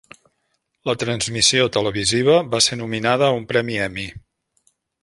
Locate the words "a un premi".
3.31-3.79